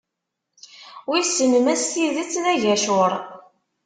Wissen 1.09 1.53
ma 1.63 1.75
s 1.81 1.83
tidet 1.91 2.31
d 2.43 2.45
agacur. 2.51 3.11